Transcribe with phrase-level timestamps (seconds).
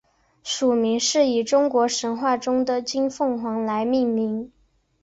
[0.43, 4.51] 属名是以中国神话中的金凤凰来命名。